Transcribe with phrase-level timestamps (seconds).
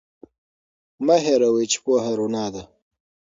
[1.05, 2.63] مه هیروئ چې پوهه رڼا ده.